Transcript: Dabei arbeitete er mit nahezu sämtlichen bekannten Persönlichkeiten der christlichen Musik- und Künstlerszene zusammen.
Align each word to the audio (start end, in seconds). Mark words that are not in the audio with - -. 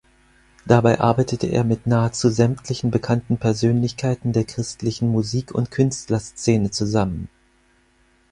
Dabei 0.65 0.99
arbeitete 0.99 1.45
er 1.45 1.63
mit 1.63 1.85
nahezu 1.85 2.29
sämtlichen 2.29 2.89
bekannten 2.89 3.37
Persönlichkeiten 3.37 4.33
der 4.33 4.45
christlichen 4.45 5.09
Musik- 5.11 5.53
und 5.53 5.69
Künstlerszene 5.69 6.71
zusammen. 6.71 7.29